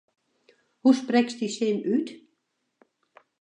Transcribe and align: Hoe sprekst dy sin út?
Hoe 0.81 0.95
sprekst 1.01 1.39
dy 1.41 1.49
sin 1.57 1.79
út? 1.95 2.07